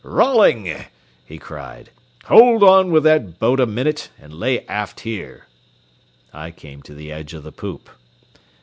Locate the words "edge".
7.11-7.35